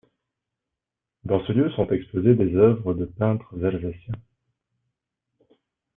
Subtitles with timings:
[1.25, 4.15] Dans ce lieu sont exposées des œuvres de peintres alsaciens.